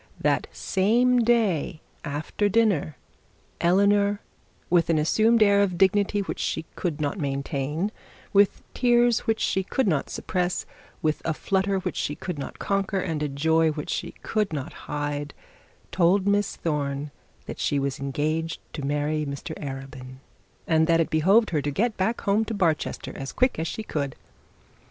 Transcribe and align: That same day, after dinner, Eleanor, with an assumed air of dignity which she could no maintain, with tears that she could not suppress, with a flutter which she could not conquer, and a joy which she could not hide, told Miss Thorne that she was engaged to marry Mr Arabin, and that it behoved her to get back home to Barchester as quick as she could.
That 0.19 0.47
same 0.51 1.19
day, 1.23 1.79
after 2.03 2.49
dinner, 2.49 2.97
Eleanor, 3.59 4.19
with 4.67 4.89
an 4.89 4.97
assumed 4.97 5.43
air 5.43 5.61
of 5.61 5.77
dignity 5.77 6.21
which 6.21 6.39
she 6.39 6.65
could 6.75 6.99
no 6.99 7.13
maintain, 7.13 7.91
with 8.33 8.63
tears 8.73 9.21
that 9.27 9.39
she 9.39 9.61
could 9.61 9.87
not 9.87 10.09
suppress, 10.09 10.65
with 11.03 11.21
a 11.23 11.35
flutter 11.35 11.77
which 11.81 11.97
she 11.97 12.15
could 12.15 12.39
not 12.39 12.57
conquer, 12.57 12.97
and 12.99 13.21
a 13.21 13.29
joy 13.29 13.69
which 13.69 13.91
she 13.91 14.15
could 14.23 14.51
not 14.51 14.73
hide, 14.89 15.35
told 15.91 16.25
Miss 16.25 16.55
Thorne 16.55 17.11
that 17.45 17.59
she 17.59 17.77
was 17.77 17.99
engaged 17.99 18.59
to 18.73 18.81
marry 18.83 19.23
Mr 19.23 19.53
Arabin, 19.63 20.15
and 20.65 20.87
that 20.87 20.99
it 20.99 21.11
behoved 21.11 21.51
her 21.51 21.61
to 21.61 21.69
get 21.69 21.95
back 21.95 22.21
home 22.21 22.43
to 22.45 22.55
Barchester 22.55 23.15
as 23.15 23.31
quick 23.31 23.59
as 23.59 23.67
she 23.67 23.83
could. 23.83 24.15